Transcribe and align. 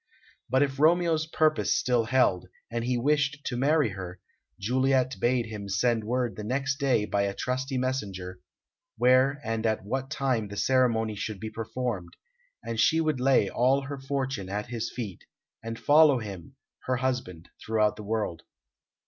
But 0.49 0.63
if 0.63 0.79
Romeo's 0.79 1.27
purpose 1.27 1.75
still 1.75 2.05
held, 2.05 2.47
and 2.71 2.83
he 2.83 2.97
wished 2.97 3.41
to 3.45 3.55
marry 3.55 3.89
her, 3.89 4.19
Juliet 4.59 5.17
bade 5.19 5.45
him 5.45 5.69
send 5.69 6.03
word 6.05 6.35
the 6.35 6.43
next 6.43 6.79
day 6.79 7.05
by 7.05 7.21
a 7.25 7.35
trusty 7.35 7.77
messenger, 7.77 8.39
where 8.97 9.39
and 9.43 9.63
at 9.67 9.85
what 9.85 10.09
time 10.09 10.47
the 10.47 10.57
ceremony 10.57 11.13
should 11.13 11.39
be 11.39 11.51
performed; 11.51 12.15
and 12.63 12.79
she 12.79 12.99
would 12.99 13.19
lay 13.19 13.47
all 13.47 13.81
her 13.81 13.99
fortune 13.99 14.49
at 14.49 14.69
his 14.69 14.91
feet, 14.91 15.23
and 15.63 15.77
follow 15.77 16.17
him, 16.17 16.55
her 16.85 16.95
husband, 16.97 17.49
throughout 17.63 17.95
the 17.95 18.01
world. 18.01 18.41